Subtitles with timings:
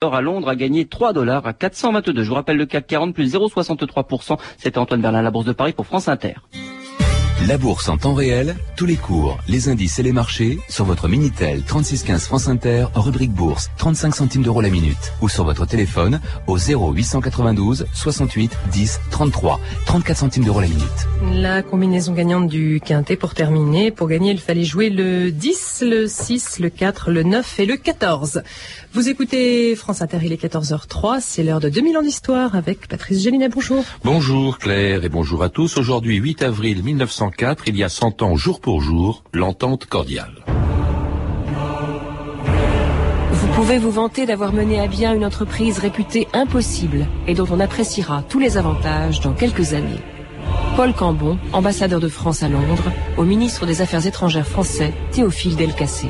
[0.00, 2.22] L'or à Londres a gagné 3 dollars à 422.
[2.22, 4.38] Je vous rappelle le CAC 40 plus 0,63%.
[4.56, 6.34] C'était Antoine Berlin, la Bourse de Paris pour France Inter.
[7.46, 11.06] La bourse en temps réel, tous les cours, les indices et les marchés sur votre
[11.06, 16.20] Minitel 3615 France Inter, rubrique bourse, 35 centimes d'euros la minute ou sur votre téléphone
[16.48, 20.82] au 0892 68 10 33, 34 centimes d'euros la minute.
[21.32, 23.92] La combinaison gagnante du quintet pour terminer.
[23.92, 27.76] Pour gagner, il fallait jouer le 10, le 6, le 4, le 9 et le
[27.76, 28.42] 14.
[28.94, 33.22] Vous écoutez France Inter, il est 14h03, c'est l'heure de 2000 ans d'histoire avec Patrice
[33.22, 33.48] Gélinet.
[33.48, 33.84] Bonjour.
[34.02, 35.76] Bonjour Claire et bonjour à tous.
[35.76, 36.82] Aujourd'hui 8 avril
[37.28, 40.44] 1904, il y a 100 ans jour pour jour, l'entente cordiale.
[43.32, 47.60] Vous pouvez vous vanter d'avoir mené à bien une entreprise réputée impossible et dont on
[47.60, 50.00] appréciera tous les avantages dans quelques années.
[50.76, 56.08] Paul Cambon, ambassadeur de France à Londres, au ministre des Affaires étrangères français, Théophile Delcassé.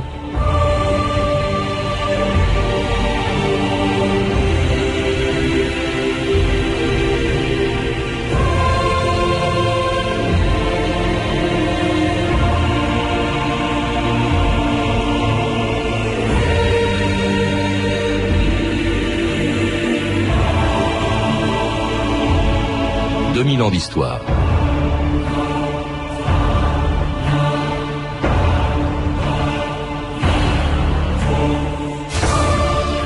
[23.70, 24.20] D'histoire.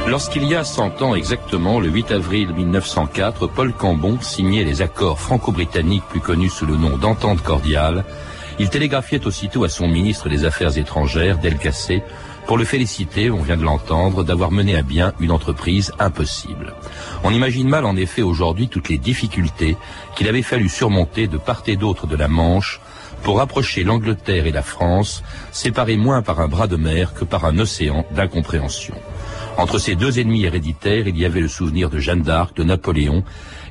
[0.09, 5.19] Lorsqu'il y a 100 ans exactement, le 8 avril 1904, Paul Cambon signait les accords
[5.19, 8.05] franco-britanniques plus connus sous le nom d'entente cordiale,
[8.59, 12.03] il télégraphiait aussitôt à son ministre des Affaires étrangères, Delcassé,
[12.47, 16.75] pour le féliciter, on vient de l'entendre, d'avoir mené à bien une entreprise impossible.
[17.25, 19.77] On imagine mal en effet aujourd'hui toutes les difficultés
[20.17, 22.81] qu'il avait fallu surmonter de part et d'autre de la Manche
[23.23, 27.45] pour rapprocher l'Angleterre et la France, séparés moins par un bras de mer que par
[27.45, 28.95] un océan d'incompréhension.
[29.57, 33.23] Entre ces deux ennemis héréditaires, il y avait le souvenir de Jeanne d'Arc, de Napoléon,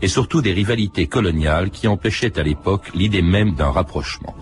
[0.02, 4.36] et surtout des rivalités coloniales qui empêchaient à l'époque l'idée même d'un rapprochement.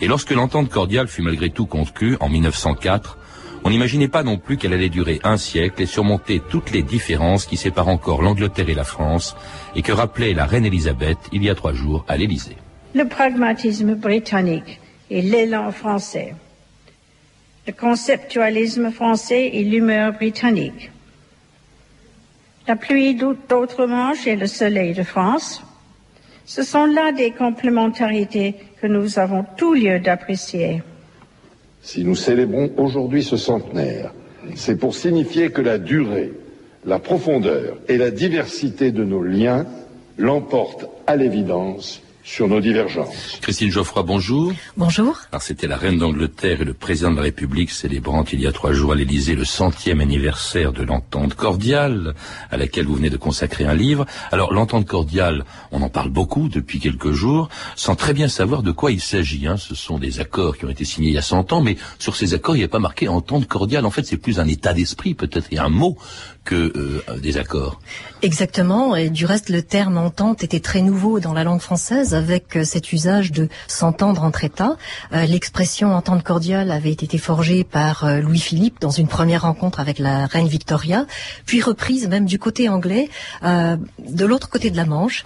[0.00, 3.18] Et lorsque l'entente cordiale fut malgré tout conclue en 1904,
[3.64, 7.46] on n'imaginait pas non plus qu'elle allait durer un siècle et surmonter toutes les différences
[7.46, 9.36] qui séparent encore l'Angleterre et la France
[9.76, 12.56] et que rappelait la reine Élisabeth il y a trois jours à l'Élysée.
[12.94, 16.34] Le pragmatisme britannique et l'élan français.
[17.66, 20.90] Le conceptualisme français et l'humeur britannique.
[22.66, 25.62] La pluie d'autres manches et le soleil de France.
[26.46, 30.82] Ce sont là des complémentarités que nous avons tout lieu d'apprécier.
[31.82, 34.12] Si nous célébrons aujourd'hui ce centenaire,
[34.54, 36.32] c'est pour signifier que la durée,
[36.84, 39.66] la profondeur et la diversité de nos liens
[40.18, 43.38] l'emportent à l'évidence sur nos divergences.
[43.42, 44.52] Christine Geoffroy, bonjour.
[44.76, 45.18] Bonjour.
[45.32, 48.52] Alors c'était la reine d'Angleterre et le président de la République célébrant il y a
[48.52, 52.14] trois jours à l'Élysée le centième anniversaire de l'entente cordiale,
[52.52, 54.06] à laquelle vous venez de consacrer un livre.
[54.30, 58.70] Alors l'entente cordiale, on en parle beaucoup depuis quelques jours, sans très bien savoir de
[58.70, 59.48] quoi il s'agit.
[59.48, 59.56] Hein.
[59.56, 62.14] Ce sont des accords qui ont été signés il y a 100 ans, mais sur
[62.14, 63.84] ces accords, il n'y a pas marqué entente cordiale.
[63.84, 65.98] En fait, c'est plus un état d'esprit peut-être et un mot
[66.44, 66.72] que
[67.08, 67.80] euh, des accords.
[68.22, 68.96] Exactement.
[68.96, 72.64] Et du reste, le terme entente était très nouveau dans la langue française avec euh,
[72.64, 74.76] cet usage de s'entendre entre États.
[75.12, 80.26] Euh, l'expression entente cordiale avait été forgée par Louis-Philippe dans une première rencontre avec la
[80.26, 81.06] reine Victoria,
[81.46, 83.08] puis reprise même du côté anglais,
[83.42, 85.24] de l'autre côté de la Manche,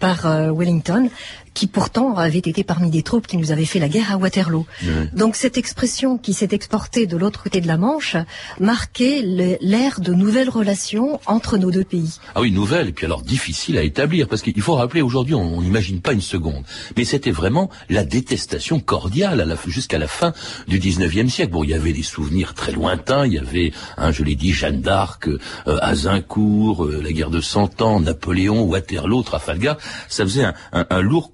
[0.00, 1.08] par Wellington
[1.56, 4.66] qui pourtant avait été parmi des troupes qui nous avaient fait la guerre à Waterloo.
[5.14, 8.16] Donc cette expression qui s'est exportée de l'autre côté de la Manche
[8.60, 12.18] marquait l'ère de nouvelles relations entre nos deux pays.
[12.34, 15.62] Ah oui, nouvelles, et puis alors difficile à établir, parce qu'il faut rappeler aujourd'hui, on
[15.62, 16.62] n'imagine pas une seconde,
[16.94, 20.34] mais c'était vraiment la détestation cordiale jusqu'à la fin
[20.68, 21.52] du 19e siècle.
[21.52, 24.52] Bon, il y avait des souvenirs très lointains, il y avait, hein, je l'ai dit,
[24.52, 25.38] Jeanne d'Arc, euh,
[25.80, 29.78] Azincourt, euh, la guerre de Cent Ans, Napoléon, Waterloo, Trafalgar,
[30.10, 31.30] ça faisait un, un, un lourd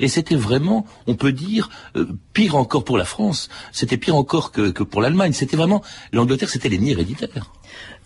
[0.00, 4.52] et c'était vraiment, on peut dire, euh, pire encore pour la France, c'était pire encore
[4.52, 5.82] que, que pour l'Allemagne, c'était vraiment,
[6.12, 7.50] l'Angleterre c'était l'ennemi héréditaire.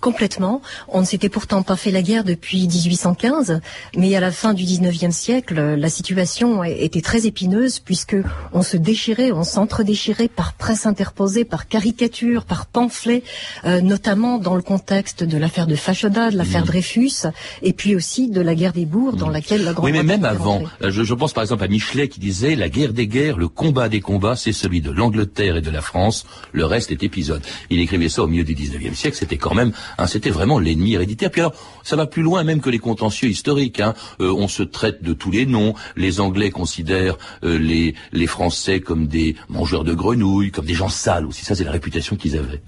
[0.02, 0.62] Complètement.
[0.88, 3.60] On ne s'était pourtant pas fait la guerre depuis 1815,
[3.96, 8.16] mais à la fin du 19e siècle, la situation était très épineuse puisque
[8.52, 13.22] on se déchirait, on s'entre-déchirait par presse interposée, par caricature, par pamphlet,
[13.64, 16.66] euh, notamment dans le contexte de l'affaire de Facheda, de l'affaire mmh.
[16.66, 17.26] Dreyfus,
[17.62, 19.32] et puis aussi de la guerre des bourgs dans mmh.
[19.32, 22.08] laquelle la grande Oui, mais même avant, euh, je, je, pense par exemple à Michelet
[22.08, 25.60] qui disait la guerre des guerres, le combat des combats, c'est celui de l'Angleterre et
[25.62, 27.42] de la France, le reste est épisode.
[27.70, 30.94] Il écrivait ça au milieu du 19e siècle, c'était quand même, hein, c'était vraiment l'ennemi
[30.94, 31.30] héréditaire.
[31.30, 33.80] Puis alors, ça va plus loin même que les contentieux historiques.
[33.80, 33.94] Hein.
[34.20, 35.74] Euh, on se traite de tous les noms.
[35.96, 37.94] Les Anglais considèrent euh, les,
[38.26, 41.44] Français comme des mangeurs de grenouilles, comme des gens sales aussi.
[41.44, 42.62] Ça, c'est la réputation qu'ils avaient.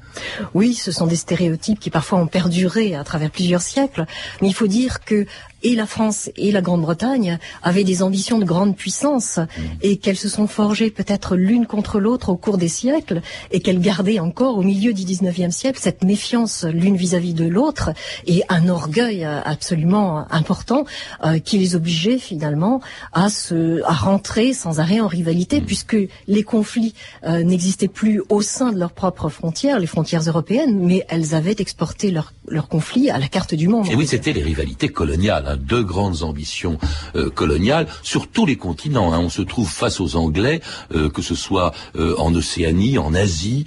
[0.53, 4.05] Oui, ce sont des stéréotypes qui parfois ont perduré à travers plusieurs siècles.
[4.43, 5.27] Mais il faut dire que
[5.65, 9.63] et la France et la Grande-Bretagne avaient des ambitions de grande puissance mmh.
[9.83, 13.81] et qu'elles se sont forgées peut-être l'une contre l'autre au cours des siècles et qu'elles
[13.81, 17.91] gardaient encore au milieu du 19e siècle cette méfiance l'une vis-à-vis de l'autre
[18.27, 20.85] et un orgueil absolument important
[21.25, 22.81] euh, qui les obligeait finalement
[23.13, 25.65] à se à rentrer sans arrêt en rivalité mmh.
[25.65, 25.97] puisque
[26.29, 26.95] les conflits
[27.25, 31.57] euh, n'existaient plus au sein de leurs propres frontières, les frontières européennes, mais elles avaient
[31.59, 33.87] exporté leurs leur conflits à la carte du monde.
[33.91, 35.47] Et oui, c'était les rivalités coloniales.
[35.49, 36.79] Hein deux grandes ambitions
[37.17, 39.13] euh, coloniales sur tous les continents.
[39.13, 39.21] Hein.
[39.21, 40.61] On se trouve face aux Anglais,
[40.95, 43.67] euh, que ce soit euh, en Océanie, en Asie,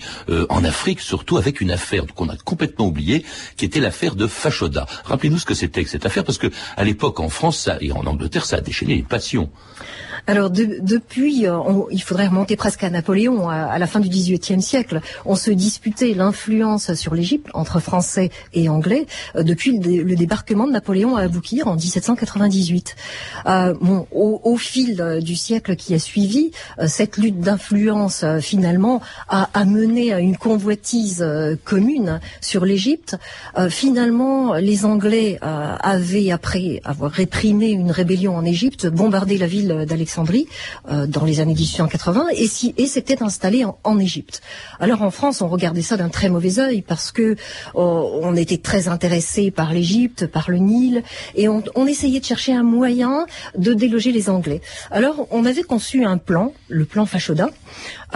[0.49, 3.25] en Afrique, surtout avec une affaire qu'on a complètement oubliée,
[3.55, 4.85] qui était l'affaire de Fachoda.
[5.05, 7.91] Rappelez-nous ce que c'était que cette affaire, parce que à l'époque en France ça, et
[7.91, 9.49] en Angleterre, ça a déchaîné les passions.
[10.27, 11.45] Alors depuis,
[11.91, 15.01] il faudrait remonter presque à Napoléon, à, la fin du XVIIIe siècle.
[15.25, 21.15] On se disputait l'influence sur l'Égypte entre Français et Anglais depuis le, débarquement de Napoléon
[21.15, 22.95] à Aboukir en 1798.
[23.45, 23.73] Euh,
[24.11, 29.49] au, fil euh, du siècle qui a suivi, euh, cette lutte d'influence euh, finalement a
[29.53, 31.25] amené à une convoitise
[31.63, 33.17] commune sur l'Égypte.
[33.69, 40.16] finalement, les Anglais avaient, après avoir réprimé une rébellion en Égypte, bombardé la ville d'Alexandrie
[40.25, 44.41] dans les années 1880 et, si, et s'étaient installés en, Égypte.
[44.79, 47.35] Alors en France, on regardait ça d'un très mauvais œil parce que
[47.73, 51.03] on était très intéressé par l'Égypte, par le Nil,
[51.35, 53.25] et on, on essayait de chercher un moyen
[53.57, 54.61] de déloger les Anglais.
[54.91, 57.49] Alors, on avait conçu un plan, le plan Fachoda,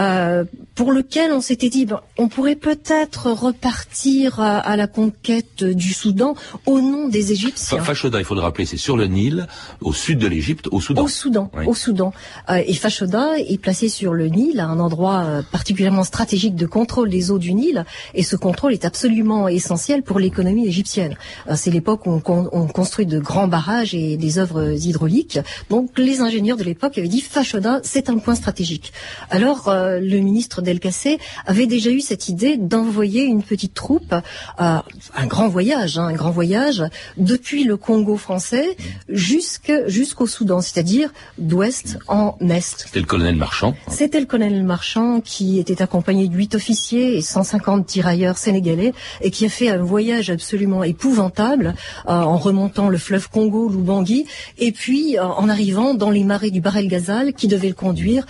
[0.00, 0.44] euh,
[0.74, 1.86] pour lequel on s'était dit,
[2.18, 6.34] on pourrait peut-être repartir à, la conquête du Soudan
[6.66, 7.80] au nom des Égyptiens.
[7.80, 9.46] Fachoda, il faut le rappeler, c'est sur le Nil,
[9.80, 11.04] au sud de l'Égypte, au Soudan.
[11.04, 11.91] Au Soudan, au Soudan.
[12.00, 16.66] Euh, et Fachoda est placé sur le Nil, à un endroit euh, particulièrement stratégique de
[16.66, 17.84] contrôle des eaux du Nil,
[18.14, 21.16] et ce contrôle est absolument essentiel pour l'économie égyptienne.
[21.54, 25.38] c'est l'époque où on, on construit de grands barrages et des œuvres hydrauliques.
[25.70, 28.92] Donc les ingénieurs de l'époque avaient dit Fachoda, c'est un point stratégique.
[29.30, 34.78] Alors euh, le ministre Delcassé avait déjà eu cette idée d'envoyer une petite troupe, euh,
[35.14, 36.84] un grand voyage, hein, un grand voyage
[37.16, 38.76] depuis le Congo français
[39.08, 42.84] jusqu'au Soudan, c'est-à-dire d'ouest en est.
[42.86, 43.74] C'était le colonel Marchand.
[43.88, 49.30] C'était le colonel Marchand qui était accompagné de huit officiers et 150 tirailleurs sénégalais et
[49.30, 51.74] qui a fait un voyage absolument épouvantable
[52.08, 54.26] euh, en remontant le fleuve Congo, Lubangui,
[54.58, 58.26] et puis en arrivant dans les marais du Barel Gazal qui devait le conduire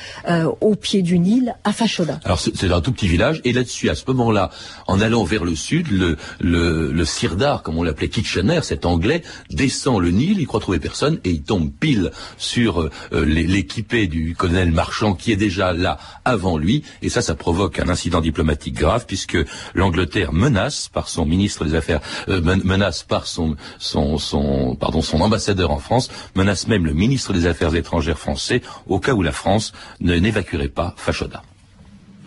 [0.60, 2.20] au pied du Nil à Fachoda.
[2.24, 4.50] Alors c'est un tout petit village et là-dessus, à ce moment-là,
[4.86, 9.22] en allant vers le sud, le, le, le sirdar, comme on l'appelait Kitchener, cet anglais,
[9.50, 12.90] descend le Nil, il croit trouver personne et il tombe pile sur euh,
[13.32, 17.88] l'équipé du colonel Marchand qui est déjà là avant lui et ça, ça provoque un
[17.88, 19.38] incident diplomatique grave puisque
[19.74, 25.70] l'Angleterre menace par son ministre des Affaires, euh, menace par son, son, pardon, son ambassadeur
[25.70, 29.72] en France, menace même le ministre des Affaires étrangères français au cas où la France
[30.00, 31.42] ne n'évacuerait pas Fachoda.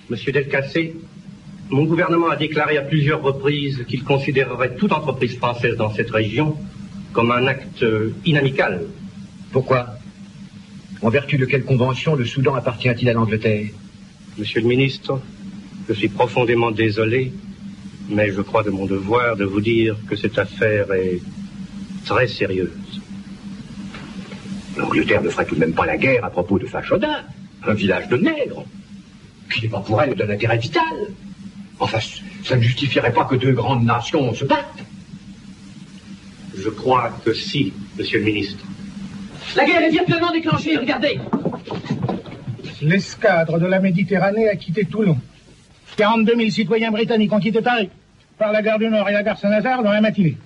[0.09, 0.95] Monsieur Delcassé,
[1.69, 6.55] mon gouvernement a déclaré à plusieurs reprises qu'il considérerait toute entreprise française dans cette région
[7.11, 7.83] comme un acte
[8.25, 8.83] inamical.
[9.51, 9.97] Pourquoi?
[11.01, 13.67] En vertu de quelle convention le Soudan appartient-il à l'Angleterre?
[14.37, 15.19] Monsieur le ministre,
[15.87, 17.31] je suis profondément désolé,
[18.09, 21.19] mais je crois de mon devoir de vous dire que cette affaire est
[22.05, 23.01] très sérieuse.
[24.77, 27.23] L'Angleterre ne ferait tout de même pas la guerre à propos de Fachoda,
[27.65, 28.65] un village de nègres
[29.51, 30.83] qui n'est pas pour elle d'un intérêt vital.
[31.79, 31.99] Enfin,
[32.43, 34.85] ça ne justifierait pas que deux grandes nations se battent.
[36.57, 38.63] Je crois que si, monsieur le ministre.
[39.55, 41.19] La guerre est virtuellement déclenchée, regardez
[42.81, 45.17] L'escadre de la Méditerranée a quitté Toulon.
[45.97, 47.89] 42 000 citoyens britanniques ont quitté Paris
[48.37, 50.37] par la gare du Nord et la gare Saint-Lazare dans la matinée.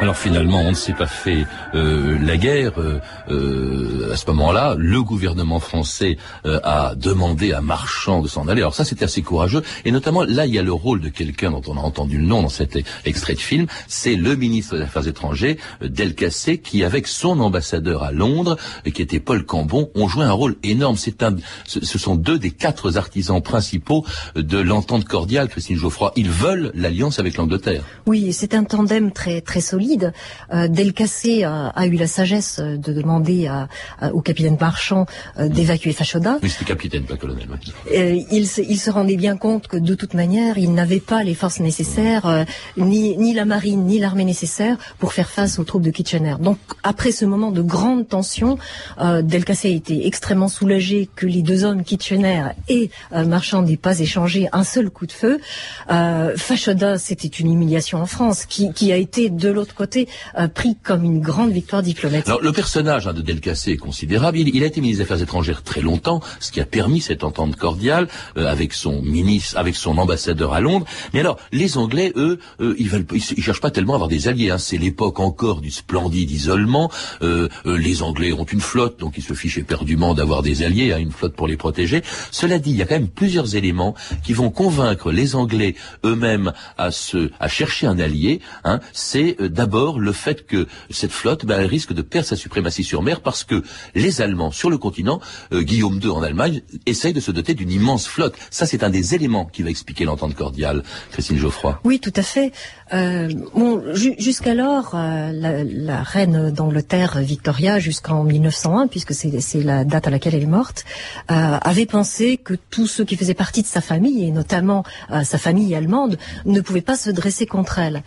[0.00, 2.80] Alors finalement, on ne s'est pas fait euh, la guerre.
[2.80, 3.00] Euh,
[3.30, 8.60] euh, à ce moment-là, le gouvernement français a demandé à Marchand de s'en aller.
[8.60, 9.62] Alors ça, c'était assez courageux.
[9.84, 12.24] Et notamment, là, il y a le rôle de quelqu'un dont on a entendu le
[12.24, 13.66] nom dans cet extrait de film.
[13.88, 18.56] C'est le ministre des Affaires étrangères, Delcassé, qui, avec son ambassadeur à Londres,
[18.94, 20.96] qui était Paul Cambon, ont joué un rôle énorme.
[20.96, 21.36] C'est un,
[21.66, 24.04] ce sont deux des quatre artisans principaux
[24.36, 26.12] de l'entente cordiale, Christine Geoffroy.
[26.16, 27.84] Ils veulent l'alliance avec l'Angleterre.
[28.06, 30.12] Oui, c'est un tandem très très solide vide.
[30.52, 33.68] Euh, Delcassé a, a, eu la sagesse de demander à,
[34.12, 35.06] au capitaine Marchand
[35.38, 36.38] euh, d'évacuer Fachoda.
[36.42, 37.48] C'était capitaine, pas colonel.
[37.94, 41.22] Euh, il, se, il se rendait bien compte que de toute manière, il n'avait pas
[41.24, 42.44] les forces nécessaires, euh,
[42.76, 46.36] ni, ni la marine, ni l'armée nécessaire pour faire face aux troupes de Kitchener.
[46.40, 48.58] Donc, après ce moment de grande tension,
[49.00, 53.98] euh, Delcassé a été extrêmement soulagé que les deux hommes, Kitchener et Marchand, n'aient pas
[54.00, 55.40] échangé un seul coup de feu.
[55.88, 60.08] Fachoda, c'était une humiliation en France, qui, qui a été de l'autre côté
[60.54, 62.28] pris comme une grande victoire diplomatique.
[62.28, 64.38] Alors, le personnage hein, de Delcassé est considérable.
[64.38, 67.24] Il, il, a été ministre des Affaires étrangères très longtemps, ce qui a permis cette
[67.24, 70.86] entente cordiale avec son ministre, avec son ambassadeur à Londres.
[71.12, 74.28] Mais alors, les Anglais, eux, euh, ils veulent, ils, cherchent pas tellement à avoir des
[74.28, 74.50] alliés.
[74.50, 74.58] Hein.
[74.58, 76.90] C'est l'époque encore du splendide isolement.
[77.22, 80.92] Euh, euh, les Anglais ont une flotte, donc ils se fichent éperdument d'avoir des alliés,
[80.92, 82.02] hein, une flotte pour les protéger.
[82.30, 83.94] Cela dit, il y a quand même plusieurs éléments
[84.24, 88.40] qui vont convaincre les Anglais eux-mêmes à se, à chercher un allié.
[88.64, 88.80] Hein.
[88.92, 89.67] C'est d'abord
[89.98, 93.44] le fait que cette flotte, ben, elle risque de perdre sa suprématie sur mer parce
[93.44, 93.62] que
[93.94, 95.20] les Allemands sur le continent,
[95.52, 98.34] Guillaume II en Allemagne, essayent de se doter d'une immense flotte.
[98.50, 100.82] Ça, c'est un des éléments qui va expliquer l'entente cordiale,
[101.12, 101.80] Christine Geoffroy.
[101.84, 102.52] Oui, tout à fait.
[102.92, 110.06] Euh, bon, jusqu'alors, euh, la, la, reine d'Angleterre, Victoria, jusqu'en 1901, puisque c'est la date
[110.06, 110.84] à laquelle elle est morte,
[111.30, 115.22] euh, avait pensé que tous ceux qui faisaient partie de sa famille, et notamment euh,
[115.24, 118.02] sa famille allemande, ne pouvaient pas se dresser contre elle.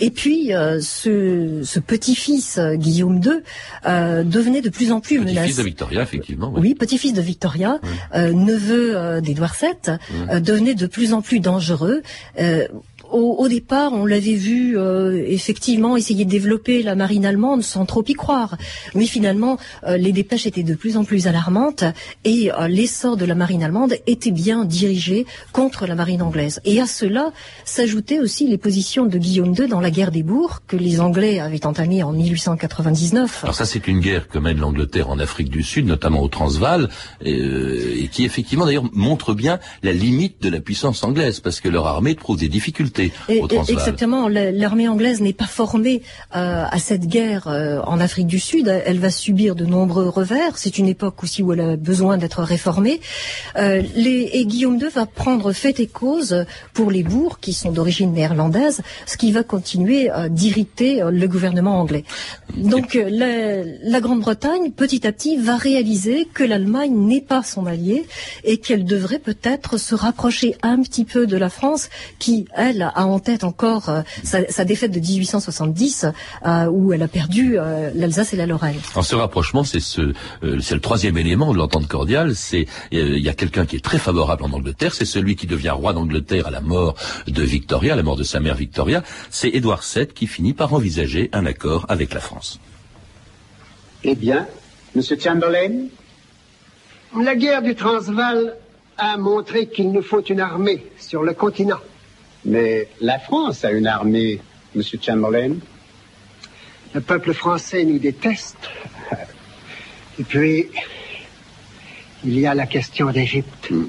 [0.00, 3.40] Et puis, euh, ce, ce petit-fils, Guillaume II,
[4.24, 5.34] devenait de plus en plus menacé.
[5.34, 6.52] Petit-fils de Victoria, effectivement.
[6.56, 7.80] Oui, petit-fils de Victoria,
[8.14, 12.02] neveu d'Édouard VII, devenait de plus en plus dangereux
[13.12, 18.04] au, départ, on l'avait vu euh, effectivement essayer de développer la marine allemande sans trop
[18.06, 18.56] y croire.
[18.94, 21.84] Mais finalement, euh, les dépêches étaient de plus en plus alarmantes
[22.24, 26.60] et euh, l'essor de la marine allemande était bien dirigé contre la marine anglaise.
[26.64, 27.32] Et à cela
[27.64, 31.40] s'ajoutaient aussi les positions de Guillaume II dans la guerre des bourgs que les Anglais
[31.40, 33.44] avaient entamée en 1899.
[33.44, 36.88] Alors ça, c'est une guerre que mène l'Angleterre en Afrique du Sud, notamment au Transvaal,
[37.24, 41.86] et qui effectivement d'ailleurs montre bien la limite de la puissance anglaise, parce que leur
[41.86, 44.28] armée trouve des difficultés Exactement.
[44.28, 46.02] L'armée anglaise n'est pas formée
[46.36, 48.68] euh, à cette guerre euh, en Afrique du Sud.
[48.68, 50.58] Elle va subir de nombreux revers.
[50.58, 53.00] C'est une époque aussi où elle a besoin d'être réformée.
[53.56, 57.72] Euh, les, et Guillaume II va prendre fait et cause pour les bourgs qui sont
[57.72, 62.04] d'origine néerlandaise, ce qui va continuer d'irriter le gouvernement anglais.
[62.56, 68.06] Donc la, la Grande-Bretagne, petit à petit, va réaliser que l'Allemagne n'est pas son allié
[68.44, 73.06] et qu'elle devrait peut-être se rapprocher un petit peu de la France, qui, elle, a
[73.06, 76.06] en tête encore euh, sa, défaite de 1870
[76.44, 78.76] euh, où elle a perdu euh, l'Alsace et la Lorraine.
[78.94, 80.12] En ce rapprochement, c'est ce,
[80.60, 82.34] c'est le troisième élément de l'entente cordiale.
[82.34, 85.70] C'est il y a quelqu'un qui est très favorable en Angleterre, c'est celui qui devient
[85.70, 86.94] roi d'Angleterre à la mort
[87.26, 89.02] de Victoria, à la mort de sa mère Victoria.
[89.30, 92.60] C'est Édouard VII qui finit par envisager un accord avec la France.
[94.04, 94.46] Eh bien,
[94.94, 95.86] Monsieur Chamberlain,
[97.18, 98.56] la guerre du Transvaal
[98.98, 101.78] a montré qu'il nous faut une armée sur le continent.
[102.44, 104.40] Mais la France a une armée,
[104.74, 105.56] Monsieur Chamberlain.
[106.94, 108.68] Le peuple français nous déteste.
[110.18, 110.68] Et puis,
[112.24, 113.70] il y a la question d'Égypte.
[113.70, 113.86] Hmm.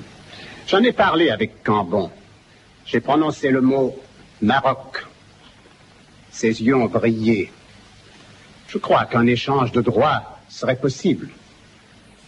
[0.67, 2.11] J'en ai parlé avec Cambon.
[2.85, 3.97] J'ai prononcé le mot
[4.41, 5.05] Maroc.
[6.31, 7.51] Ses yeux ont brillé.
[8.67, 11.29] Je crois qu'un échange de droits serait possible.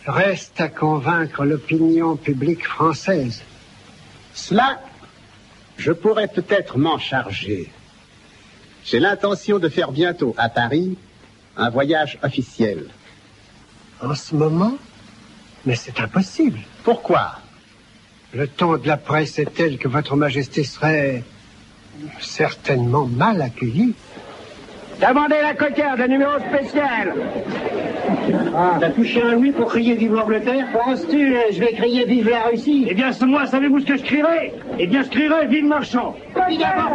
[0.05, 3.41] Reste à convaincre l'opinion publique française.
[4.33, 4.79] Cela
[5.77, 7.71] je pourrais peut-être m'en charger.
[8.83, 10.97] J'ai l'intention de faire bientôt à Paris
[11.57, 12.87] un voyage officiel.
[14.01, 14.77] En ce moment
[15.65, 16.59] Mais c'est impossible.
[16.83, 17.39] Pourquoi?
[18.33, 21.23] Le ton de la presse est tel que Votre Majesté serait
[22.19, 23.95] certainement mal accueilli.
[25.01, 27.13] Demandez la coquille le numéro spécial.
[28.55, 28.77] Ah.
[28.79, 32.87] T'as touché un Louis pour crier Vive l'Angleterre Penses-tu, je vais crier Vive la Russie
[32.89, 36.15] Eh bien, moi, savez-vous ce que je crierai Eh bien, je crierai Vive Marchand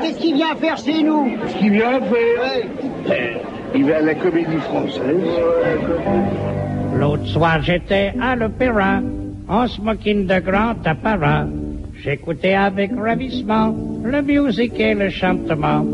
[0.01, 2.63] qu'est-ce qu'il vient faire chez nous Ce qu'il vient faire
[3.09, 5.17] eh, Il va à la comédie française.
[6.97, 9.01] L'autre soir, j'étais à l'opéra,
[9.49, 11.47] en smoking de grand apparat.
[12.03, 15.85] J'écoutais avec ravissement le musique et le chantement.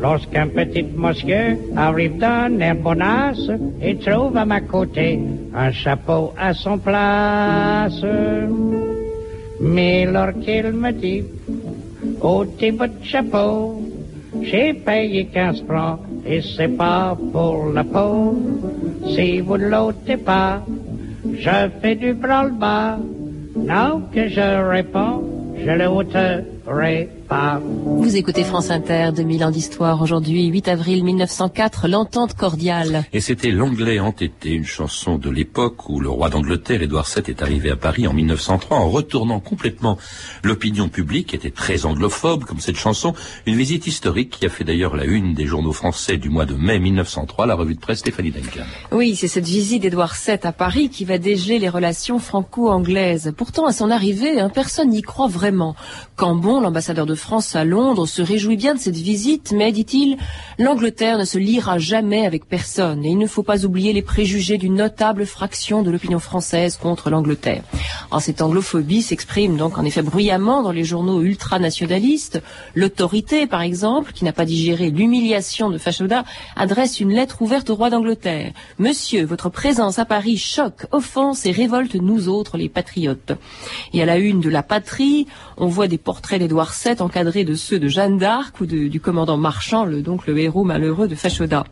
[0.00, 3.50] Lorsqu'un petit monsieur arrive d'un air bonasse
[3.82, 5.18] et trouve à ma côté
[5.52, 8.04] un chapeau à son place.
[9.60, 11.24] Mais lorsqu'il me dit,
[12.20, 13.82] ôtez votre chapeau,
[14.42, 18.38] j'ai payé 15 francs et c'est pas pour la peau.
[19.08, 20.62] Si vous ne l'ôtez pas,
[21.24, 22.98] je fais du branle-bas.
[23.56, 25.24] Non que je réponds,
[25.56, 26.16] je le ôte
[27.30, 30.00] Vous écoutez France Inter, 2000 ans d'histoire.
[30.00, 33.04] Aujourd'hui, 8 avril 1904, l'entente cordiale.
[33.12, 37.42] Et c'était L'Anglais entêté, une chanson de l'époque où le roi d'Angleterre, Édouard VII, est
[37.42, 39.98] arrivé à Paris en 1903 en retournant complètement
[40.42, 43.12] l'opinion publique, qui était très anglophobe comme cette chanson.
[43.44, 46.54] Une visite historique qui a fait d'ailleurs la une des journaux français du mois de
[46.54, 48.64] mai 1903, la revue de presse Stéphanie Duncan.
[48.90, 53.34] Oui, c'est cette visite d'Édouard VII à Paris qui va dégeler les relations franco-anglaises.
[53.36, 55.76] Pourtant, à son arrivée, hein, personne n'y croit vraiment.
[56.16, 60.16] Cambon, l'ambassadeur de France à Londres, se réjouit bien de cette visite, mais, dit-il,
[60.58, 64.56] l'Angleterre ne se liera jamais avec personne et il ne faut pas oublier les préjugés
[64.56, 67.62] d'une notable fraction de l'opinion française contre l'Angleterre.
[68.20, 72.42] Cette anglophobie s'exprime donc en effet bruyamment dans les journaux ultranationalistes.
[72.74, 76.24] L'autorité, par exemple, qui n'a pas digéré l'humiliation de Fachoda,
[76.56, 78.52] adresse une lettre ouverte au roi d'Angleterre.
[78.78, 83.32] Monsieur, votre présence à Paris choque, offense et révolte nous autres, les patriotes.
[83.92, 87.54] Et à la une de la patrie, on voit des portraits d'Édouard VII encadrés de
[87.54, 91.64] ceux de Jeanne d'Arc ou du commandant Marchand, le, donc le héros malheureux de Fachoda.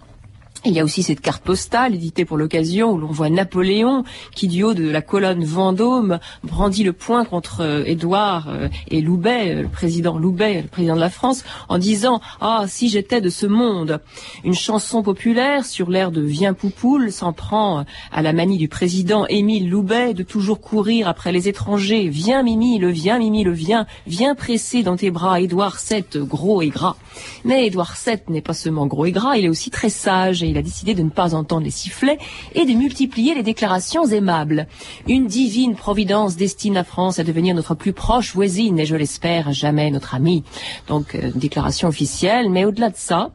[0.65, 4.49] Il y a aussi cette carte postale éditée pour l'occasion où l'on voit Napoléon qui
[4.49, 9.55] du haut de la colonne Vendôme brandit le poing contre euh, Édouard euh, et Loubet,
[9.55, 13.29] euh, le président Loubet, le président de la France, en disant ah si j'étais de
[13.29, 14.01] ce monde.
[14.45, 19.27] Une chanson populaire sur l'air de Viens Poupoule s'en prend à la manie du président
[19.27, 22.09] Émile Loubet de toujours courir après les étrangers.
[22.09, 26.63] Viens Mimi, le viens Mimi, le viens, viens presser dans tes bras Édouard VII, gros
[26.63, 26.97] et gras.
[27.45, 30.59] Mais Édouard VII n'est pas seulement gros et gras, il est aussi très sage il
[30.59, 32.19] a décidé de ne pas entendre les sifflets
[32.55, 34.67] et de multiplier les déclarations aimables.
[35.09, 39.53] Une divine providence destine la France à devenir notre plus proche voisine et je l'espère
[39.53, 40.45] jamais notre amie.
[40.89, 43.31] Donc, euh, déclaration officielle, mais au-delà de ça,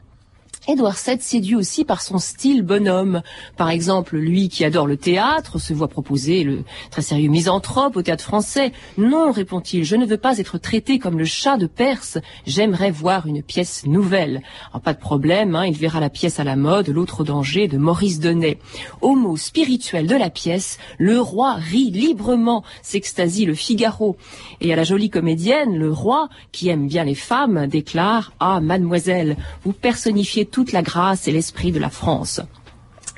[0.68, 3.24] Édouard VII séduit aussi par son style bonhomme.
[3.58, 8.04] Par exemple, lui qui adore le théâtre se voit proposer le très sérieux misanthrope au
[8.04, 8.72] théâtre français.
[8.96, 12.20] Non, répond-il, je ne veux pas être traité comme le chat de Perse.
[12.46, 14.44] J'aimerais voir une pièce nouvelle.
[14.84, 18.20] Pas de problème, hein, il verra la pièce à la mode, L'autre danger de Maurice
[18.20, 18.60] Donnet.
[19.02, 24.16] Au mot spirituel de la pièce, le roi rit librement, s'extasie le Figaro.
[24.60, 29.38] Et à la jolie comédienne, le roi, qui aime bien les femmes, déclare Ah, mademoiselle,
[29.64, 32.42] vous personnifiez toute la grâce et l'esprit de la France.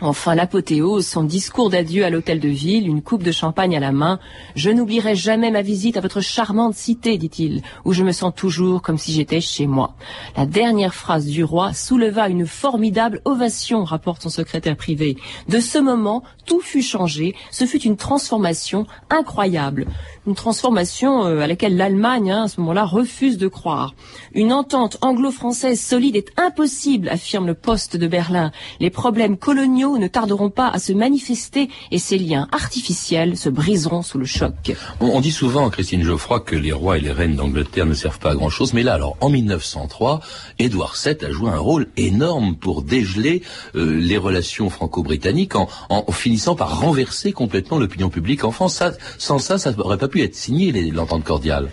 [0.02, 3.92] Enfin, l'apothéose, son discours d'adieu à l'hôtel de ville, une coupe de champagne à la
[3.92, 4.20] main.
[4.56, 8.82] Je n'oublierai jamais ma visite à votre charmante cité, dit-il, où je me sens toujours
[8.82, 9.96] comme si j'étais chez moi.
[10.36, 15.16] La dernière phrase du roi souleva une formidable ovation, rapporte son secrétaire privé.
[15.48, 17.36] De ce moment, tout fut changé.
[17.52, 19.86] Ce fut une transformation incroyable.
[20.26, 23.94] Une transformation euh, à laquelle l'Allemagne, hein, à ce moment-là, refuse de croire.
[24.34, 28.52] Une entente anglo-française solide est impossible, affirme le poste de Berlin.
[28.80, 34.02] Les problèmes coloniaux ne tarderont pas à se manifester et ces liens artificiels se briseront
[34.02, 34.76] sous le choc.
[35.00, 38.32] On, dit souvent, Christine Geoffroy, que les rois et les reines d'Angleterre ne servent pas
[38.32, 40.22] à grand-chose, mais là, alors, en 1903,
[40.60, 43.42] Édouard VII a joué un rôle énorme pour dégeler
[43.76, 48.82] euh, les relations franco-britanniques en, en finissant par renverser complètement l'opinion publique en France.
[49.18, 51.70] Sans ça, ça n'aurait pas pu être signé, l'entente cordiale.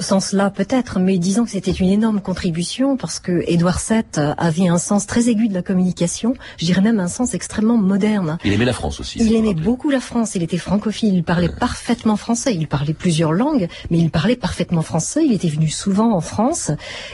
[0.00, 4.02] Sans cela, peut-être, mais disons que c'était une énorme contribution parce que Édouard VII
[4.36, 8.38] avait un sens très aigu de la communication, je dirais même un sens extrêmement moderne.
[8.44, 9.18] Il aimait la France aussi.
[9.18, 13.32] Il aimait beaucoup la France, il était francophile, il parlait parfaitement français, il parlait plusieurs
[13.32, 16.70] langues, mais il parlait parfaitement français, il était venu souvent en France,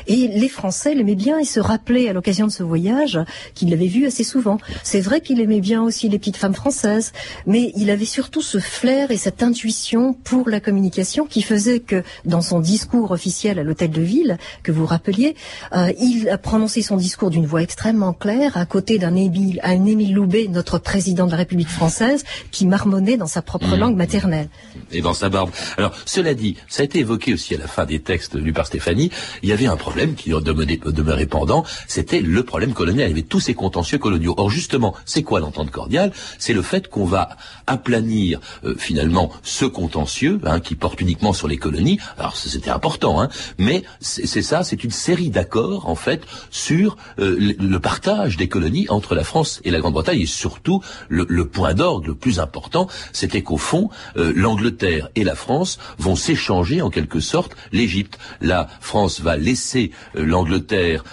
[0.06, 3.20] et les Français l'aimaient bien et se rappelaient à l'occasion de ce voyage
[3.54, 4.58] qu'il l'avait vu assez souvent.
[4.82, 7.12] C'est vrai qu'il aimait bien aussi les petites femmes françaises,
[7.46, 12.02] mais il avait surtout ce flair et cette intuition pour la communication qui faisait que
[12.24, 15.36] dans son discours officiel à l'hôtel de ville, que vous rappeliez,
[15.76, 19.84] euh, il a prononcé son discours d'une voix extrêmement claire à côté d'un Émile, un
[19.84, 23.80] Émile Loubet, notre président de la République française, qui marmonnait dans sa propre Mmh.
[23.80, 24.48] langue maternelle.
[24.92, 25.50] et dans sa barbe.
[25.76, 28.66] Alors, cela dit, ça a été évoqué aussi à la fin des textes lus par
[28.66, 29.10] Stéphanie,
[29.42, 33.08] il y avait un problème qui demeurait, pendant, c'était le problème colonial.
[33.08, 34.34] Il y avait tous ces contentieux coloniaux.
[34.36, 36.12] Or, justement, c'est quoi l'entente cordiale?
[36.38, 41.48] C'est le fait qu'on va aplanir euh, finalement ce contentieux hein, qui porte uniquement sur
[41.48, 41.98] les colonies.
[42.18, 47.54] Alors, c'était important, hein, mais c'est ça, c'est une série d'accords, en fait, sur euh,
[47.58, 52.06] le, partage des colonies entre la France et la Grande-Bretagne, et surtout, le, point d'ordre
[52.06, 57.20] le plus important, c'était qu'au fond, euh, l'Angleterre et la France vont s'échanger en quelque
[57.20, 58.18] sorte l'Égypte.
[58.40, 61.04] La France va laisser euh, l'Angleterre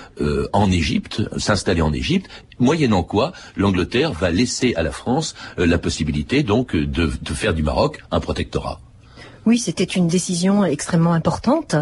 [0.53, 6.43] en Égypte, s'installer en Égypte, moyennant quoi l'Angleterre va laisser à la France la possibilité
[6.43, 8.79] donc de faire du Maroc un protectorat.
[9.47, 11.75] Oui, c'était une décision extrêmement importante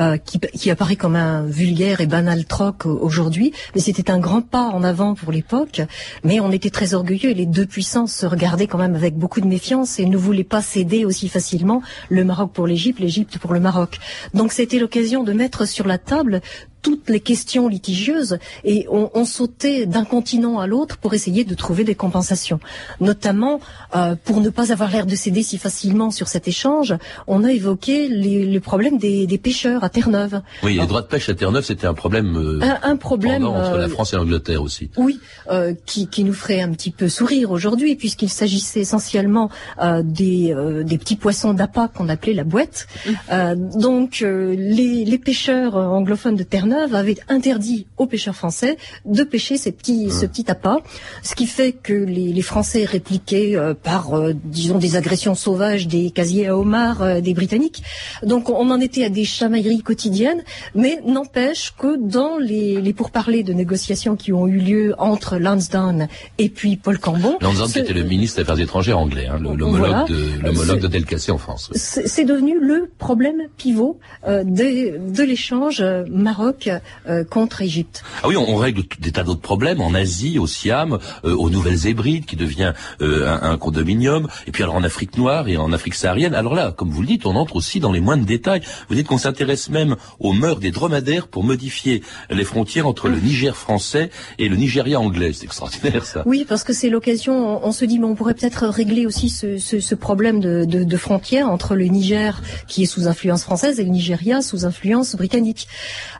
[0.00, 4.42] euh, qui, qui, apparaît comme un vulgaire et banal troc aujourd'hui, mais c'était un grand
[4.42, 5.82] pas en avant pour l'époque.
[6.24, 9.40] Mais on était très orgueilleux et les deux puissances se regardaient quand même avec beaucoup
[9.40, 13.52] de méfiance et ne voulaient pas céder aussi facilement le Maroc pour l'Égypte, l'Égypte pour
[13.52, 13.98] le Maroc.
[14.34, 16.40] Donc c'était l'occasion de mettre sur la table
[16.84, 21.54] toutes les questions litigieuses et on, on sautait d'un continent à l'autre pour essayer de
[21.54, 22.60] trouver des compensations.
[23.00, 23.58] Notamment,
[23.96, 26.94] euh, pour ne pas avoir l'air de céder si facilement sur cet échange,
[27.26, 30.42] on a évoqué les, le problème des, des, pêcheurs à Terre-Neuve.
[30.62, 33.78] Oui, les droits de pêche à Terre-Neuve, c'était un problème, euh, un, un, problème entre
[33.78, 34.90] la euh, France et l'Angleterre aussi.
[34.98, 35.18] Oui,
[35.50, 39.48] euh, qui, qui, nous ferait un petit peu sourire aujourd'hui, puisqu'il s'agissait essentiellement
[39.82, 42.86] euh, des, des, petits poissons d'appât qu'on appelait la boîte.
[43.06, 43.80] Mmh.
[43.80, 49.72] donc, les, les, pêcheurs anglophones de Terre-Neuve avait interdit aux pêcheurs français de pêcher ces
[49.72, 50.78] petits, ce petit appât,
[51.22, 55.86] ce qui fait que les, les Français répliquaient euh, par, euh, disons, des agressions sauvages
[55.88, 57.82] des casiers à homards euh, des Britanniques.
[58.22, 60.42] Donc on en était à des chamailleries quotidiennes,
[60.74, 66.08] mais n'empêche que dans les, les pourparlers de négociations qui ont eu lieu entre Lansdowne
[66.38, 67.38] et puis Paul Cambon...
[67.40, 71.32] Lansdowne qui était le ministre des Affaires étrangères anglais, hein, l'homologue voilà, de, de Delcassé
[71.32, 71.70] en France.
[71.74, 78.02] C'est devenu le problème pivot de, de l'échange Maroc euh, contre Égypte.
[78.22, 81.86] Ah oui, on, règle des tas d'autres problèmes en Asie, au Siam, euh, aux Nouvelles
[81.86, 85.94] Hébrides, qui devient euh, un, condominium, et puis alors en Afrique noire et en Afrique
[85.94, 86.34] saharienne.
[86.34, 88.62] Alors là, comme vous le dites, on entre aussi dans les moindres détails.
[88.88, 93.18] Vous dites qu'on s'intéresse même aux mœurs des dromadaires pour modifier les frontières entre le
[93.18, 95.32] Niger français et le Nigeria anglais.
[95.32, 96.22] C'est extraordinaire ça.
[96.26, 97.64] Oui, parce que c'est l'occasion.
[97.64, 100.84] On, se dit, mais on pourrait peut-être régler aussi ce, ce, ce problème de, de,
[100.84, 105.16] de frontières entre le Niger, qui est sous influence française, et le Nigeria sous influence
[105.16, 105.68] britannique.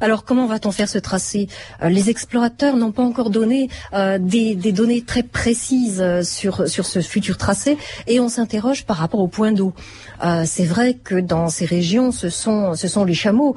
[0.00, 1.48] Alors comment va-t-on faire ce tracé?
[1.82, 7.00] Euh, Les explorateurs n'ont pas encore donné euh, des, données très précises euh, sur, ce
[7.00, 9.72] futur tracé et on s'interroge par rapport au point d'eau.
[10.46, 12.72] C'est vrai que dans ces régions, ce sont,
[13.04, 13.56] les chameaux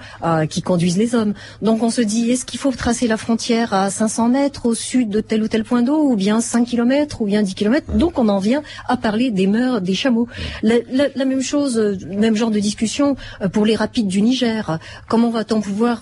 [0.49, 1.33] qui conduisent les hommes.
[1.61, 5.09] Donc on se dit, est-ce qu'il faut tracer la frontière à 500 mètres au sud
[5.09, 8.19] de tel ou tel point d'eau, ou bien 5 km, ou bien 10 km Donc
[8.19, 10.27] on en vient à parler des mœurs des chameaux.
[10.61, 11.77] La même chose,
[12.09, 13.15] même genre de discussion
[13.53, 14.79] pour les rapides du Niger.
[15.07, 16.01] Comment va-t-on pouvoir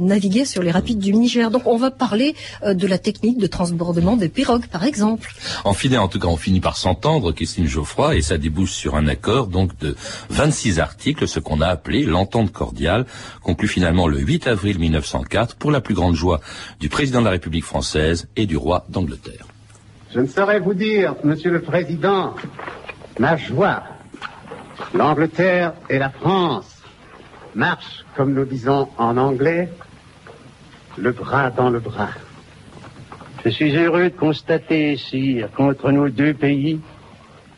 [0.00, 2.34] naviguer sur les rapides du Niger Donc on va parler
[2.66, 5.32] de la technique de transbordement des pirogues, par exemple.
[5.64, 8.96] En, finit, en tout cas, on finit par s'entendre, Christine Geoffroy, et ça débouche sur
[8.96, 9.96] un accord donc de
[10.30, 13.06] 26 articles, ce qu'on a appelé l'entente cordiale,
[13.42, 16.40] conclue finalement le 8 avril 1904 pour la plus grande joie
[16.80, 19.46] du président de la République française et du roi d'Angleterre.
[20.14, 22.34] Je ne saurais vous dire, Monsieur le Président,
[23.18, 23.82] ma joie.
[24.94, 26.82] L'Angleterre et la France
[27.54, 29.68] marchent, comme nous disons en anglais,
[30.96, 32.10] le bras dans le bras.
[33.44, 36.80] Je suis heureux de constater, sire, qu'entre nos deux pays,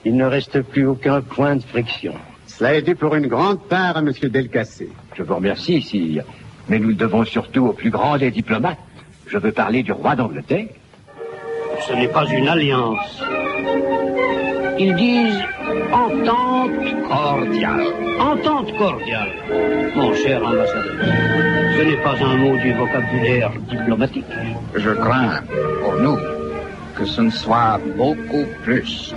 [0.05, 2.15] il ne reste plus aucun point de friction.
[2.47, 4.13] Cela est dû pour une grande part à M.
[4.13, 4.89] Delcassé.
[5.15, 6.25] Je vous remercie, sire.
[6.69, 8.79] Mais nous le devons surtout au plus grand des diplomates.
[9.27, 10.69] Je veux parler du roi d'Angleterre.
[11.87, 13.23] Ce n'est pas une alliance.
[14.79, 15.43] Ils disent
[15.95, 17.87] entente cordiale.
[18.19, 19.33] Entente cordiale.
[19.95, 20.97] Mon cher ambassadeur,
[21.77, 24.25] ce n'est pas un mot du vocabulaire diplomatique.
[24.75, 25.41] Je crains,
[25.83, 26.19] pour nous,
[26.97, 29.15] que ce ne soit beaucoup plus.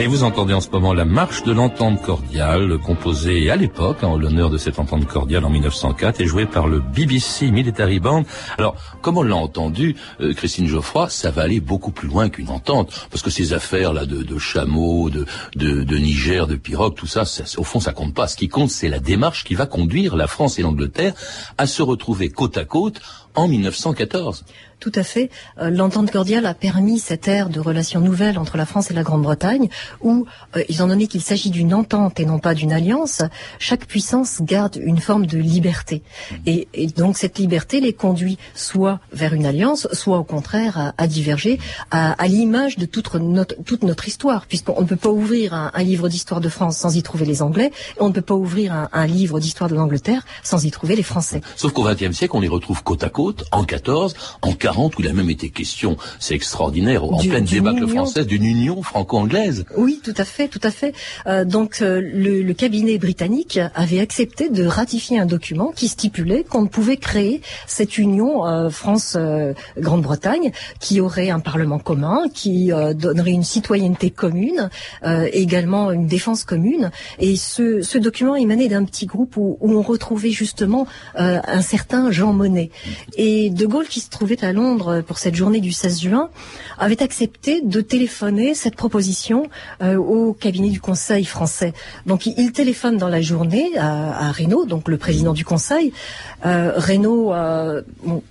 [0.00, 4.16] Et vous entendez en ce moment la marche de l'entente cordiale, composée à l'époque en
[4.16, 8.22] l'honneur de cette entente cordiale en 1904 et jouée par le BBC Military Band.
[8.58, 12.50] Alors, comme on l'a entendu, euh, Christine Geoffroy, ça va aller beaucoup plus loin qu'une
[12.50, 16.94] entente, parce que ces affaires là de, de chameaux, de, de, de, Niger, de pirogues,
[16.94, 18.28] tout ça, ça, au fond, ça compte pas.
[18.28, 21.14] Ce qui compte, c'est la démarche qui va conduire la France et l'Angleterre
[21.58, 23.00] à se retrouver côte à côte
[23.38, 24.44] en 1914.
[24.80, 25.30] Tout à fait.
[25.60, 29.02] Euh, l'entente cordiale a permis cette ère de relations nouvelles entre la France et la
[29.02, 29.68] Grande-Bretagne,
[30.02, 33.22] où, euh, étant donné qu'il s'agit d'une entente et non pas d'une alliance,
[33.58, 36.02] chaque puissance garde une forme de liberté.
[36.46, 40.94] Et, et, donc cette liberté les conduit soit vers une alliance, soit au contraire à,
[40.96, 41.58] à diverger,
[41.90, 45.72] à, à l'image de toute notre, toute notre histoire, puisqu'on ne peut pas ouvrir un,
[45.74, 48.34] un livre d'histoire de France sans y trouver les Anglais, et on ne peut pas
[48.34, 51.40] ouvrir un, un livre d'histoire de l'Angleterre sans y trouver les Français.
[51.56, 55.00] Sauf qu'au XXe siècle, on les retrouve côte à côte, en 14, en 14 où
[55.00, 59.64] il a même été question, c'est extraordinaire, en pleine débâcle française, d'une union franco-anglaise.
[59.76, 60.94] Oui, tout à fait, tout à fait.
[61.26, 66.44] Euh, donc euh, le, le, cabinet britannique avait accepté de ratifier un document qui stipulait
[66.44, 73.32] qu'on pouvait créer cette union euh, France-Grande-Bretagne, qui aurait un parlement commun, qui euh, donnerait
[73.32, 74.70] une citoyenneté commune,
[75.04, 76.90] euh, également une défense commune.
[77.18, 82.10] Et ce, ce document émanait d'un petit groupe où, où, on retrouvait justement un certain
[82.10, 82.70] Jean Monnet.
[83.16, 86.30] Et De Gaulle, qui se trouvait à Londres pour cette journée du 16 juin,
[86.78, 89.48] avait accepté de téléphoner cette proposition
[89.82, 91.72] euh, au cabinet du Conseil français.
[92.06, 95.92] Donc il téléphone dans la journée à, à Reynaud, donc le président du Conseil.
[96.44, 97.82] Euh, Reynaud euh,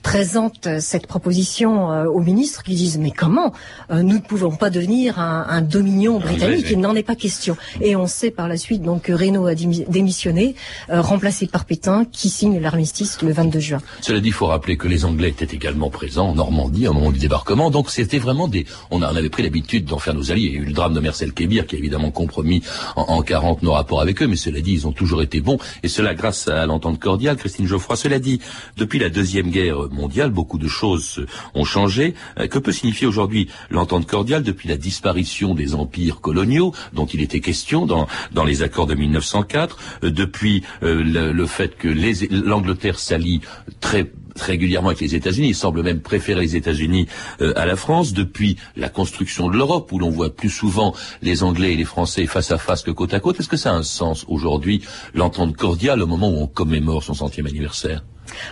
[0.03, 3.53] présente cette proposition euh, aux ministres qui disent mais comment
[3.89, 7.55] euh, nous ne pouvons pas devenir un, un dominion britannique Il n'en est pas question.
[7.79, 10.55] Et on sait par la suite donc que Reynaud a démissionné,
[10.89, 13.81] remplacé par Pétain, qui signe l'armistice le 22 juin.
[14.01, 17.12] Cela dit, il faut rappeler que les Anglais étaient également présents en Normandie au moment
[17.12, 18.65] du débarquement, donc c'était vraiment des.
[18.91, 20.47] On, a, on avait pris l'habitude d'en faire nos alliés.
[20.47, 22.62] Il y a eu le drame de Marcel Kébir qui a évidemment compromis
[22.95, 25.58] en, en 40 nos rapports avec eux, mais cela dit, ils ont toujours été bons,
[25.84, 27.38] et cela grâce à l'entente cordiale.
[27.38, 28.39] Christine Geoffroy, cela dit,
[28.75, 32.13] depuis la deuxième guerre mondiale, beaucoup de choses ont changé.
[32.39, 37.21] Euh, que peut signifier aujourd'hui l'entente cordiale depuis la disparition des empires coloniaux dont il
[37.21, 41.88] était question dans, dans les accords de 1904, euh, depuis euh, le, le, fait que
[42.30, 43.41] l'Angleterre s'allie
[43.80, 45.50] très régulièrement avec les États-Unis.
[45.50, 47.08] Il semble même préférer les États-Unis
[47.41, 51.43] euh, à la France depuis la construction de l'Europe, où l'on voit plus souvent les
[51.43, 53.39] Anglais et les Français face à face que côte à côte.
[53.39, 54.82] Est-ce que ça a un sens aujourd'hui,
[55.13, 58.04] l'entente cordiale, au moment où on commémore son centième anniversaire?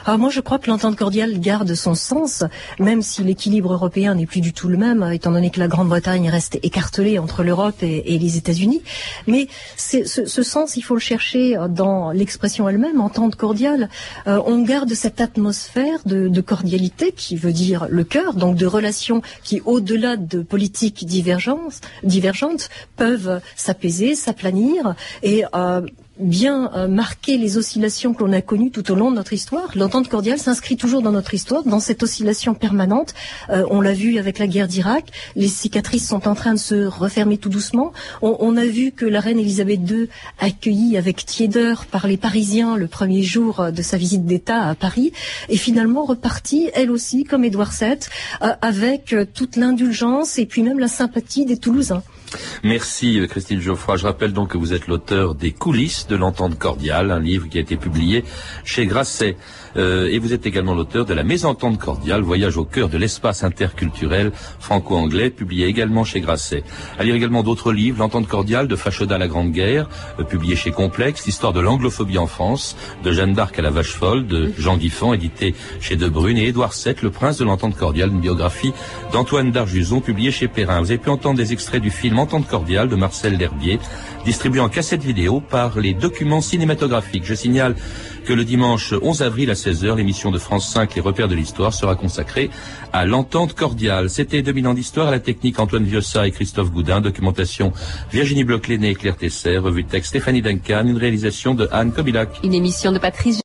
[0.05, 2.43] Alors moi, je crois que l'entente cordiale garde son sens,
[2.79, 6.29] même si l'équilibre européen n'est plus du tout le même, étant donné que la Grande-Bretagne
[6.29, 8.81] reste écartelée entre l'Europe et, les États-Unis.
[9.27, 13.89] Mais ce, sens, il faut le chercher dans l'expression elle-même, entente cordiale.
[14.27, 19.21] Euh, on garde cette atmosphère de, cordialité qui veut dire le cœur, donc de relations
[19.43, 25.81] qui, au-delà de politiques divergentes, divergentes peuvent s'apaiser, s'aplanir et euh,
[26.19, 29.71] bien euh, marquer les oscillations que l'on a connues tout au long de notre histoire.
[29.75, 33.13] L'entente cordiale s'inscrit toujours dans notre histoire, dans cette oscillation permanente.
[33.49, 36.85] Euh, on l'a vu avec la guerre d'Irak, les cicatrices sont en train de se
[36.85, 37.91] refermer tout doucement.
[38.21, 40.07] On, a vu que la reine Elisabeth II,
[40.39, 45.11] accueillie avec tiédeur par les Parisiens le premier jour de sa visite d'État à Paris,
[45.49, 47.97] est finalement repartie, elle aussi, comme Édouard VII,
[48.41, 52.03] euh, avec euh, toute l'indulgence et puis même la sympathie des Toulousains.
[52.63, 53.97] Merci Christine Geoffroy.
[53.97, 57.57] Je rappelle donc que vous êtes l'auteur des coulisses de l'entente cordiale, un livre qui
[57.57, 58.23] a été publié
[58.63, 59.37] chez Grasset.
[59.77, 63.43] Euh, et vous êtes également l'auteur de La Mésentente cordiale, voyage au cœur de l'espace
[63.43, 66.63] interculturel franco-anglais, publié également chez Grasset.
[66.97, 70.55] À lire également d'autres livres, L'entente cordiale de Fachoda à la Grande Guerre, euh, publié
[70.55, 74.51] chez Complexe, L'histoire de l'anglophobie en France, de Jeanne d'Arc à la Vache folle, de
[74.57, 78.21] Jean Guiffan, édité chez De Brune, et Édouard VII, Le prince de l'entente cordiale, une
[78.21, 78.73] biographie
[79.11, 80.79] d'Antoine d'Arjuson, publiée chez Perrin.
[80.79, 83.77] Vous avez pu entendre des extraits du film Entente cordiale de Marcel L'Herbier,
[84.25, 87.23] distribué en cassette vidéo par les documents cinématographiques.
[87.23, 87.75] Je signale
[88.25, 91.71] que le dimanche 11 avril à 16h, l'émission de France 5 Les repères de l'histoire
[91.71, 92.49] sera consacrée
[92.93, 94.09] à l'entente cordiale.
[94.09, 97.71] C'était 2000 ans d'histoire à la technique Antoine Viossa et Christophe Goudin, documentation
[98.11, 102.39] Virginie Bloch-Léné et Claire Tesser, revue de texte Stéphanie Duncan, une réalisation de Anne Kobilac.
[102.43, 103.44] Une émission de Patrice